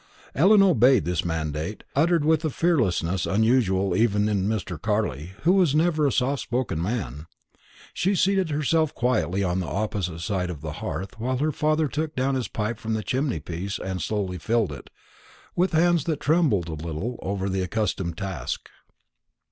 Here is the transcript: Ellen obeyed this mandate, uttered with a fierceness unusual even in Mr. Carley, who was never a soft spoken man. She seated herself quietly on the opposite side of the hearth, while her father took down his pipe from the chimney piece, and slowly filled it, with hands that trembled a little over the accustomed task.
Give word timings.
Ellen 0.33 0.63
obeyed 0.63 1.05
this 1.05 1.23
mandate, 1.23 1.83
uttered 1.95 2.25
with 2.25 2.43
a 2.43 2.49
fierceness 2.49 3.27
unusual 3.27 3.95
even 3.95 4.27
in 4.27 4.47
Mr. 4.49 4.81
Carley, 4.81 5.33
who 5.43 5.51
was 5.53 5.75
never 5.75 6.07
a 6.07 6.11
soft 6.11 6.41
spoken 6.41 6.81
man. 6.81 7.27
She 7.93 8.15
seated 8.15 8.49
herself 8.49 8.95
quietly 8.95 9.43
on 9.43 9.59
the 9.59 9.67
opposite 9.67 10.21
side 10.21 10.49
of 10.49 10.61
the 10.61 10.71
hearth, 10.81 11.19
while 11.19 11.37
her 11.37 11.51
father 11.51 11.87
took 11.87 12.15
down 12.15 12.33
his 12.33 12.47
pipe 12.47 12.79
from 12.79 12.95
the 12.95 13.03
chimney 13.03 13.39
piece, 13.41 13.77
and 13.77 14.01
slowly 14.01 14.39
filled 14.39 14.71
it, 14.71 14.89
with 15.55 15.73
hands 15.73 16.05
that 16.05 16.19
trembled 16.19 16.67
a 16.69 16.73
little 16.73 17.19
over 17.21 17.47
the 17.47 17.61
accustomed 17.61 18.17
task. 18.17 18.69